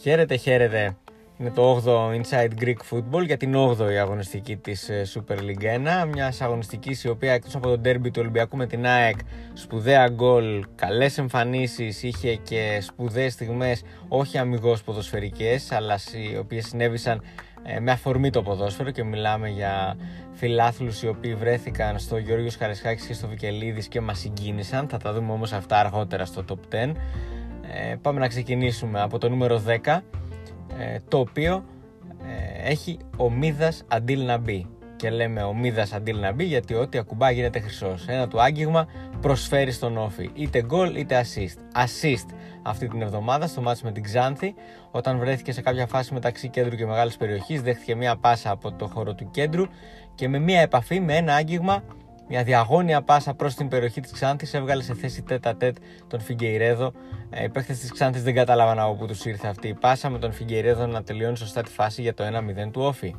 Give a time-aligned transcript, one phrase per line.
[0.00, 0.96] Χαίρετε, χαίρετε.
[1.38, 6.08] Είναι το 8ο Inside Greek Football για την 8η αγωνιστική της ε, Super League 1.
[6.12, 9.16] Μια αγωνιστική η οποία εκτός από το derby του Ολυμπιακού με την ΑΕΚ,
[9.52, 15.98] σπουδαία γκολ, καλές εμφανίσεις, είχε και σπουδαίες στιγμές, όχι αμυγός ποδοσφαιρικές, αλλά
[16.32, 17.22] οι οποίες συνέβησαν ε,
[17.80, 19.96] με αφορμή το ποδόσφαιρο και μιλάμε για
[20.32, 24.88] φιλάθλους οι οποίοι βρέθηκαν στο Γιώργος Χαρισχάκης και στο Βικελίδης και μας συγκίνησαν.
[24.88, 26.92] Θα τα δούμε όμως αυτά αργότερα στο top 10.
[27.72, 30.00] Ε, πάμε να ξεκινήσουμε από το νούμερο 10
[30.78, 31.64] ε, το οποίο
[32.22, 34.66] ε, έχει ομίδας αντίλ να μπει
[35.00, 38.86] και λέμε ομίδας αντίλ να μπει γιατί ό,τι ακουμπά γίνεται χρυσός ένα του άγγιγμα
[39.20, 44.02] προσφέρει στον όφη είτε γκολ είτε assist assist αυτή την εβδομάδα στο μάτι με την
[44.02, 44.54] Ξάνθη
[44.90, 48.86] όταν βρέθηκε σε κάποια φάση μεταξύ κέντρου και μεγάλης περιοχής δέχτηκε μια πάσα από το
[48.86, 49.64] χώρο του κέντρου
[50.14, 51.82] και με μια επαφή με ένα άγγιγμα
[52.28, 56.92] μια διαγώνια πάσα προς την περιοχή της Ξάνθης έβγαλε σε θέση τέτα τέτ τον Φιγκεϊρέδο.
[57.30, 60.18] Ε, οι παίχτε της Ξάνθης δεν κατάλαβαν από πού τους ήρθε αυτή η πάσα με
[60.18, 63.14] τον Φιγκεϊρέδο να τελειώνει σωστά τη φάση για το 1-0 του Όφη.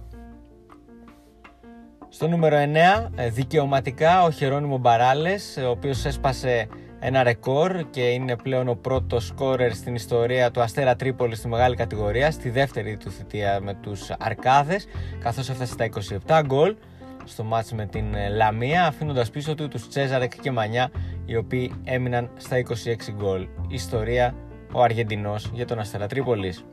[2.13, 6.67] Στο νούμερο 9, ε, δικαιωματικά ο Χερόνιμο Μπαράλες, ο οποίος έσπασε
[6.99, 11.75] ένα ρεκόρ και είναι πλέον ο πρώτος σκόρερ στην ιστορία του Αστέρα Τρίπολη στη μεγάλη
[11.75, 14.87] κατηγορία, στη δεύτερη του θητεία με τους Αρκάδες,
[15.23, 16.75] καθώς έφτασε στα 27 γκολ
[17.23, 20.91] στο μάτς με την ε, Λαμία αφήνοντας πίσω του τους Τσέζαρεκ και Μανιά
[21.25, 23.47] οι οποίοι έμειναν στα 26 γκολ.
[23.67, 24.35] Ιστορία
[24.71, 26.65] ο Αργεντινός για τον Αστέρα Τρίπολης.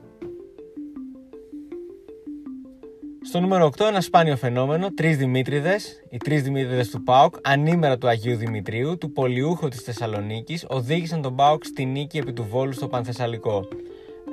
[3.28, 5.76] Στο νούμερο 8 ένα σπάνιο φαινόμενο, τρεις Δημήτριδε,
[6.10, 11.36] οι τρεις Δημήτριδε του ΠΑΟΚ, ανήμερα του Αγίου Δημητρίου, του πολιούχου της Θεσσαλονίκης, οδήγησαν τον
[11.36, 13.68] ΠΑΟΚ στη νίκη επί του Βόλου στο Πανθεσσαλικό.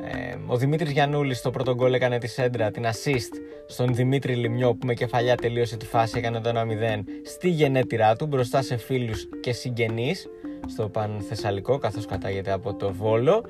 [0.03, 3.33] Ε, ο Δημήτρης Γιαννούλης στο πρώτο γκολ έκανε τη σέντρα, την assist
[3.67, 8.25] στον Δημήτρη Λιμιό που με κεφαλιά τελείωσε τη φάση, έκανε το 1-0 στη γενέτειρά του
[8.25, 10.27] μπροστά σε φίλους και συγγενείς
[10.67, 13.43] στο Πανθεσσαλικό καθώς κατάγεται από το Βόλο.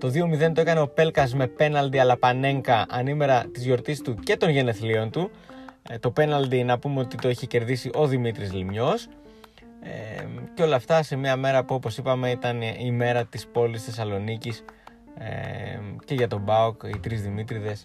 [0.00, 4.36] Το 2-0 το έκανε ο Πέλκας με πέναλτι αλλά πανέγκα ανήμερα της γιορτής του και
[4.36, 5.30] των γενεθλίων του.
[5.88, 9.08] Ε, το πέναλτι να πούμε ότι το είχε κερδίσει ο Δημήτρης Λιμιός.
[9.82, 10.24] Ε,
[10.54, 14.64] και όλα αυτά σε μια μέρα που όπως είπαμε ήταν η μέρα της πόλης Θεσσαλονίκης
[16.04, 17.84] και για τον Μπάουκ οι τρεις Δημήτριδες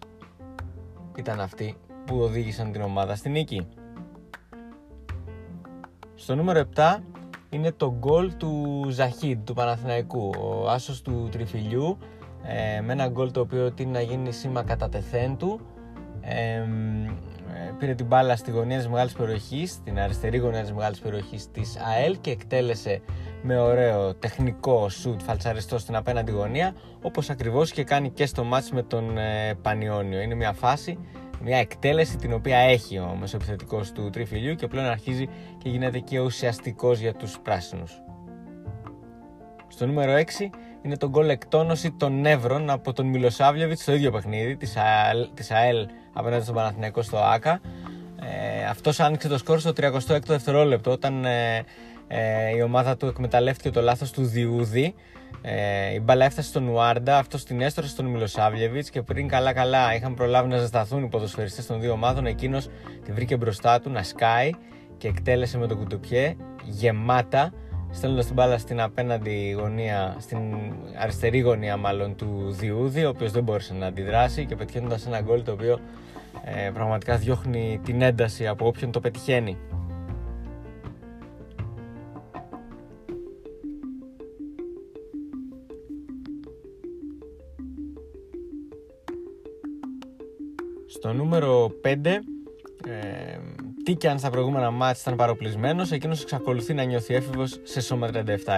[1.17, 3.67] ήταν αυτοί που οδήγησαν την ομάδα στη νίκη.
[6.15, 6.97] Στο νούμερο 7
[7.49, 11.97] είναι το γκολ του Ζαχίντ του Παναθηναϊκού, ο άσος του τριφυλιού
[12.43, 15.59] ε, με ένα γκολ το οποίο τίνει να γίνει σήμα κατά τεθέν του
[16.21, 16.63] ε,
[17.79, 21.77] πήρε την μπάλα στη γωνία της μεγάλης περιοχής, στην αριστερή γωνία της μεγάλης περιοχής της
[21.77, 23.01] ΑΕΛ και εκτέλεσε
[23.41, 28.71] με ωραίο τεχνικό σουτ φαλτσαριστό στην απέναντι γωνία όπως ακριβώς και κάνει και στο μάτς
[28.71, 30.21] με τον ε, Πανιόνιο.
[30.21, 30.97] Είναι μια φάση,
[31.41, 36.19] μια εκτέλεση την οποία έχει ο μεσοεπιθετικός του τριφυλιού και πλέον αρχίζει και γίνεται και
[36.19, 38.01] ουσιαστικός για τους πράσινους.
[39.67, 40.21] Στο νούμερο 6
[40.81, 45.51] είναι το γκολ εκτόνωση των νεύρων από τον Μιλοσάβλεβιτ στο ίδιο παιχνίδι της ΑΕΛ, της
[45.51, 47.61] ΑΕΛ απέναντι στον Παναθηναϊκό στο ΆΚΑ.
[48.21, 51.63] Ε, αυτός άνοιξε το σκορ στο 36ο δευτερόλεπτο όταν ε,
[52.07, 54.95] ε, η ομάδα του εκμεταλλεύτηκε το λάθος του Διούδη.
[55.41, 60.13] Ε, η μπάλα έφτασε στον Ουάρντα, αυτό την έστρωσε στον Μιλοσάβλεβιτ και πριν καλά-καλά είχαν
[60.13, 62.25] προλάβει να ζεσταθούν οι ποδοσφαιριστές των δύο ομάδων.
[62.25, 62.69] Εκείνος
[63.05, 64.49] τη βρήκε μπροστά του να σκάει
[64.97, 67.53] και εκτέλεσε με το κουτουπιέ γεμάτα
[67.91, 70.39] στέλνοντας την μπάλα στην απέναντι γωνία, στην
[70.99, 75.43] αριστερή γωνία μάλλον του Διούδη, ο οποίος δεν μπόρεσε να αντιδράσει και πετυχαίνοντας ένα γκολ
[75.43, 75.79] το οποίο
[76.43, 79.57] ε, πραγματικά διώχνει την ένταση από όποιον το πετυχαίνει.
[91.05, 92.19] Στο νούμερο 5 ε,
[93.83, 98.09] τι και αν στα προηγούμενα μάτια ήταν παροπλισμένος, εκείνος εξακολουθεί να νιώθει έφηβος σε σώμα
[98.13, 98.17] 37.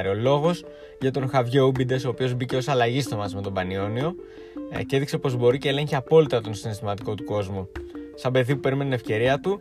[0.09, 0.63] Ο λόγος
[0.99, 4.15] για τον Χαβιέ Ούμπιντες, ο οποίος μπήκε ως αλλαγής στο μάτι με τον Πανιόνιο
[4.69, 7.67] ε, και έδειξε πως μπορεί και ελέγχει απόλυτα τον συναισθηματικό του κόσμο.
[8.15, 9.59] Σαν παιδί που παίρνει την ευκαιρία του,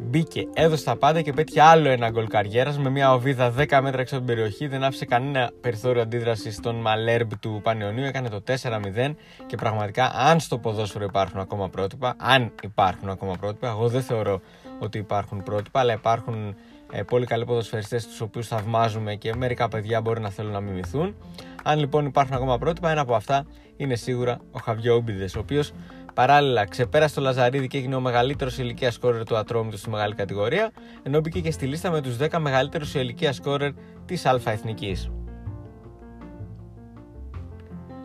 [0.00, 4.00] μπήκε, έδωσε τα πάντα και πέτυχε άλλο ένα γκολ καριέρας με μια οβίδα 10 μέτρα
[4.00, 4.66] έξω από την περιοχή.
[4.66, 8.04] Δεν άφησε κανένα περιθώριο αντίδραση στον Μαλέρμπ του Πανιωνίου.
[8.04, 9.14] Έκανε το 4-0
[9.46, 14.40] και πραγματικά, αν στο ποδόσφαιρο υπάρχουν ακόμα πρότυπα, αν υπάρχουν ακόμα πρότυπα, εγώ δεν θεωρώ
[14.78, 16.54] ότι υπάρχουν πρότυπα, αλλά υπάρχουν
[16.92, 21.14] ε, πολύ καλοί ποδοσφαιριστές τους οποίους θαυμάζουμε και μερικά παιδιά μπορεί να θέλουν να μιμηθούν.
[21.62, 23.46] Αν λοιπόν υπάρχουν ακόμα πρότυπα, ένα από αυτά
[23.76, 25.72] είναι σίγουρα ο Χαβιό Ούμπιδες, ο οποίος
[26.14, 30.14] παράλληλα ξεπέρασε το Λαζαρίδη και έγινε ο μεγαλύτερος ηλικία σκόρερ του ατρόμου του στη μεγάλη
[30.14, 30.70] κατηγορία,
[31.02, 33.70] ενώ μπήκε και στη λίστα με τους 10 μεγαλύτερους ηλικία σκόρερ
[34.04, 35.10] της Α Εθνικής.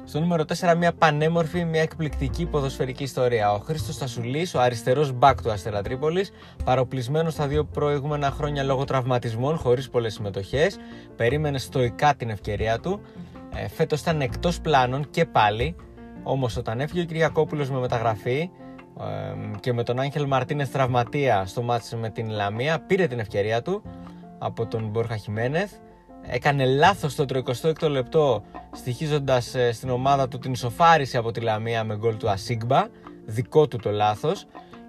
[0.07, 3.52] Στο νούμερο 4, μια πανέμορφη, μια εκπληκτική ποδοσφαιρική ιστορία.
[3.54, 6.31] Ο Χρήστος Τασουλή, ο αριστερός μπακ του Αστέρα Τρίπολης,
[6.63, 10.78] παροπλισμένος στα δύο προηγούμενα χρόνια λόγω τραυματισμών, χωρίς πολλές συμμετοχές,
[11.16, 13.01] περίμενε στοικά την ευκαιρία του.
[13.56, 15.75] Ε, Φέτος ήταν εκτός πλάνων και πάλι,
[16.27, 18.50] όμως όταν έφυγε ο Κυριακόπουλος με μεταγραφή
[19.00, 23.62] ε, και με τον Άγγελ Μαρτίνες τραυματία στο μάτι με την Λαμία, πήρε την ευκαιρία
[23.62, 23.81] του
[24.38, 25.72] από τον Μπόρχα Χιμένεθ.
[26.27, 31.83] Έκανε λάθος στο 36ο λεπτό στοιχίζοντας ε, στην ομάδα του την ισοφάριση από τη Λαμία
[31.83, 32.88] με γκολ του Ασίγμπα
[33.25, 34.45] δικό του το λάθος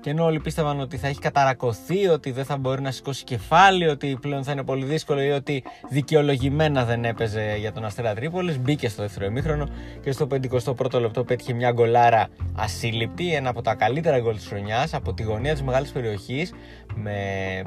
[0.06, 3.88] και ενώ όλοι πίστευαν ότι θα έχει καταρακωθεί, ότι δεν θα μπορεί να σηκώσει κεφάλι,
[3.88, 8.58] ότι πλέον θα είναι πολύ δύσκολο ή ότι δικαιολογημένα δεν έπαιζε για τον Αστέρα Τρίπολης,
[8.58, 9.68] μπήκε στο δεύτερο ημίχρονο
[10.02, 14.94] και στο 51ο λεπτό πέτυχε μια γκολάρα ασύλληπτη, ένα από τα καλύτερα γκολ της χρονιάς,
[14.94, 16.52] από τη γωνία της μεγάλης περιοχής,
[16.94, 17.18] με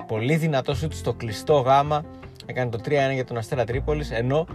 [0.07, 2.03] πολύ δυνατό σούτ στο κλειστό γάμα.
[2.45, 4.47] Έκανε το 3-1 για τον Αστέρα Τρίπολης, ενώ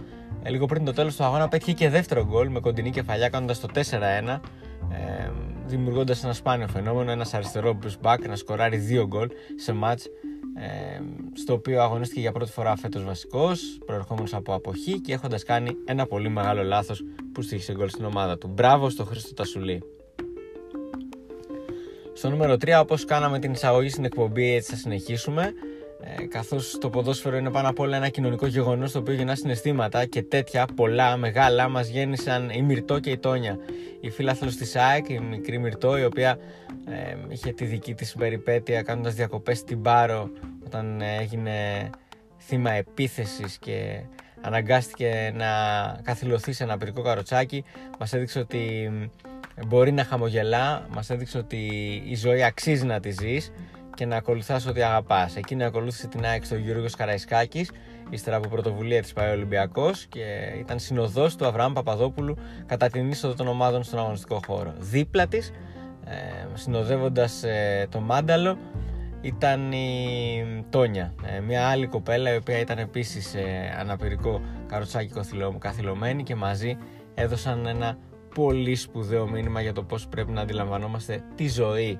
[0.43, 3.59] ε, λίγο πριν το τέλος του αγώνα πέτυχε και δεύτερο γκολ με κοντινή κεφαλιά κάνοντας
[3.59, 3.79] το 4-1,
[4.91, 5.29] ε,
[5.67, 7.11] δημιουργώντας ένα σπάνιο φαινόμενο.
[7.11, 10.03] Ένας αριστερό Bruce Back να σκοράρει δύο γκολ σε match
[10.57, 10.99] ε,
[11.33, 16.05] στο οποίο αγωνίστηκε για πρώτη φορά φέτος βασικός, προερχόμενος από αποχή και έχοντας κάνει ένα
[16.05, 18.47] πολύ μεγάλο λάθος που στήχησε γκολ στην ομάδα του.
[18.47, 19.83] Μπράβο στο Χρήστο Τασουλή.
[22.13, 25.53] Στο νούμερο 3, όπως κάναμε την εισαγωγή στην εκπομπή, έτσι θα συνεχίσουμε
[26.01, 30.05] ε, καθώς το ποδόσφαιρο είναι πάνω απ' όλα ένα κοινωνικό γεγονός το οποίο γεννά συναισθήματα
[30.05, 33.57] και τέτοια πολλά μεγάλα μας γέννησαν η Μυρτό και η Τόνια.
[33.99, 36.37] Η φίλαθλος της ΑΕΚ, η μικρή Μυρτό η οποία
[36.89, 40.29] ε, είχε τη δική της περιπέτεια κάνοντας διακοπές στην Πάρο
[40.65, 41.89] όταν έγινε
[42.37, 44.01] θύμα επίθεσης και
[44.41, 45.47] αναγκάστηκε να
[46.03, 47.63] καθυλωθεί σε ένα πυρικό καροτσάκι.
[47.99, 48.91] Μας έδειξε ότι
[49.67, 51.67] μπορεί να χαμογελά μας έδειξε ότι
[52.05, 53.51] η ζωή αξίζει να τη ζεις
[53.95, 55.35] και να ακολουθάς ό,τι αγαπάς.
[55.35, 57.71] Εκείνη ακολούθησε την ΑΕΚ στο Γιώργος Καραϊσκάκης,
[58.09, 60.23] ύστερα από πρωτοβουλία της ΠαΕ Ολυμπιακός και
[60.59, 64.73] ήταν συνοδός του Αβραάμ Παπαδόπουλου κατά την είσοδο των ομάδων στον αγωνιστικό χώρο.
[64.77, 65.51] Δίπλα της,
[66.05, 66.13] ε,
[66.53, 68.57] συνοδεύοντας ε, το Μάνταλο,
[69.21, 75.11] ήταν η Τόνια, ε, μια άλλη κοπέλα η οποία ήταν επίσης ε, αναπηρικό καροτσάκι
[75.59, 76.77] καθυλωμένη και μαζί
[77.13, 77.97] έδωσαν ένα
[78.35, 81.99] πολύ σπουδαίο μήνυμα για το πώς πρέπει να αντιλαμβανόμαστε τη ζωή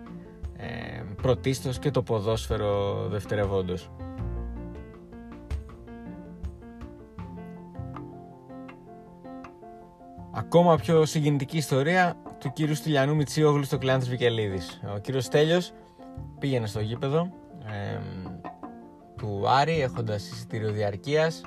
[0.57, 3.91] ε, πρωτίστως και το ποδόσφαιρο δευτερευόντως.
[10.31, 14.81] Ακόμα πιο συγκινητική ιστορία του κύριου Στυλιανού Μητσίογλου στο κλάν της Βικελίδης.
[14.95, 15.71] Ο κύριος Στέλιος
[16.39, 17.31] πήγαινε στο γήπεδο
[17.65, 17.99] ε,
[19.17, 21.41] του Άρη έχοντας εισιτήριο διαρκείας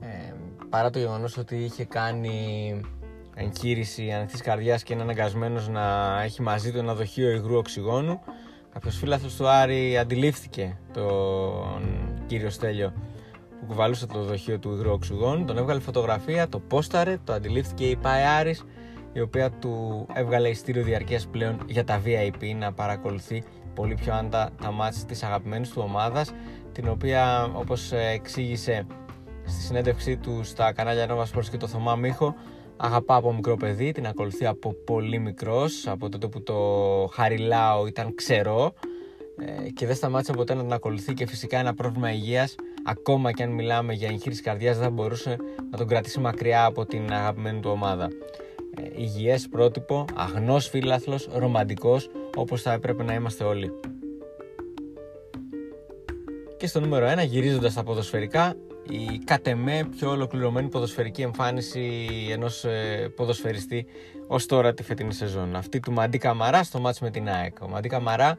[0.00, 0.34] ε,
[0.70, 2.80] παρά το γεγονός ότι είχε κάνει
[3.34, 8.20] εγχείρηση ανοιχτής καρδιάς και είναι αναγκασμένος να έχει μαζί του ένα δοχείο υγρού οξυγόνου.
[8.72, 11.82] Κάποιος φίλαθο του Άρη αντιλήφθηκε τον
[12.26, 12.92] κύριο Στέλιο
[13.60, 17.96] που κουβαλούσε το δοχείο του υγρού οξυγόνου, τον έβγαλε φωτογραφία, το πόσταρε, το αντιλήφθηκε η
[17.96, 18.64] ΠΑΕ Άρης,
[19.12, 23.42] η οποία του έβγαλε ειστήριο διαρκείας πλέον για τα VIP να παρακολουθεί
[23.74, 26.32] πολύ πιο άντα τα μάτια της αγαπημένης του ομάδας
[26.72, 28.86] την οποία όπως εξήγησε
[29.44, 32.34] στη συνέντευξή του στα κανάλια Nova Sports και το Θωμά Μίχο
[32.80, 36.54] αγαπά από μικρό παιδί, την ακολουθεί από πολύ μικρός, από τότε που το
[37.12, 38.72] χαριλάω ήταν ξερό
[39.38, 42.54] ε, και δεν σταμάτησε ποτέ να την ακολουθεί και φυσικά ένα πρόβλημα υγείας
[42.84, 45.36] ακόμα και αν μιλάμε για εγχείρηση καρδιάς δεν θα μπορούσε
[45.70, 48.08] να τον κρατήσει μακριά από την αγαπημένη του ομάδα.
[48.76, 53.72] Ε, υγιές πρότυπο, αγνός φίλαθλος, ρομαντικός όπως θα έπρεπε να είμαστε όλοι.
[56.60, 58.54] Και στο νούμερο 1 γυρίζοντας τα ποδοσφαιρικά
[58.88, 63.86] η κατεμέ πιο ολοκληρωμένη ποδοσφαιρική εμφάνιση ενός ε, ποδοσφαιριστή
[64.26, 65.56] ως τώρα τη φετινή σεζόν.
[65.56, 67.56] Αυτή του Μαντί Καμαρά στο μάτς με την ΑΕΚ.
[67.62, 68.36] Ο Μαντί Καμαρά,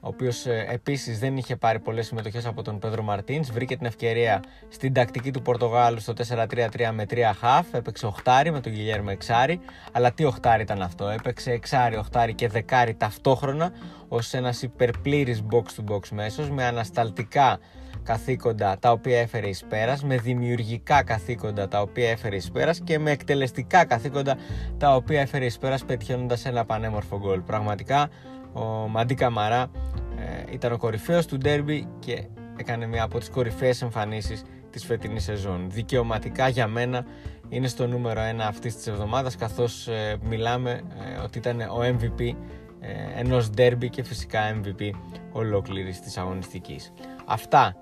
[0.00, 3.86] ο οποίος ε, επίσης δεν είχε πάρει πολλές συμμετοχές από τον Πέδρο Μαρτίνς, βρήκε την
[3.86, 9.08] ευκαιρία στην τακτική του Πορτογάλου στο 4-3-3 με 3 χαφ, έπαιξε οχτάρι με τον Γιλιέρμο
[9.10, 9.60] εξάρι,
[9.92, 13.72] αλλά τι οχτάρι ήταν αυτό, έπαιξε εξάρι, οχτάρι και δεκάρι ταυτόχρονα
[14.08, 17.58] ως ένας υπερπλήρης box-to-box μέσος με ανασταλτικά
[18.02, 22.98] καθήκοντα τα οποία έφερε εις πέρας, με δημιουργικά καθήκοντα τα οποία έφερε εις πέρας και
[22.98, 24.36] με εκτελεστικά καθήκοντα
[24.78, 27.40] τα οποία έφερε εις πέρας πετυχαίνοντας ένα πανέμορφο γκολ.
[27.40, 28.08] Πραγματικά
[28.52, 29.70] ο Μαντί Καμαρά
[30.16, 32.24] ε, ήταν ο κορυφαίος του ντέρμπι και
[32.56, 35.70] έκανε μια από τις κορυφαίες εμφανίσεις της φετινής σεζόν.
[35.70, 37.04] Δικαιωματικά για μένα
[37.48, 42.34] είναι στο νούμερο 1 αυτής της εβδομάδας καθώς ε, μιλάμε ε, ότι ήταν ο MVP
[42.80, 44.90] ε, ενός ντέρμπι και φυσικά MVP
[45.32, 46.92] ολόκληρης της αγωνιστικής.
[47.26, 47.76] Αυτά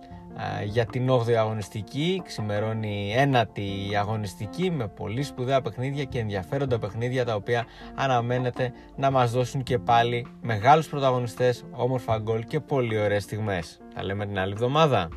[0.65, 7.35] για την 8η αγωνιστική, ξημερώνει ένατη αγωνιστική με πολύ σπουδαία παιχνίδια και ενδιαφέροντα παιχνίδια τα
[7.35, 13.81] οποία αναμένεται να μας δώσουν και πάλι μεγάλους πρωταγωνιστές, όμορφα γκολ και πολύ ωραίες στιγμές.
[13.95, 15.09] Τα λέμε την άλλη εβδομάδα.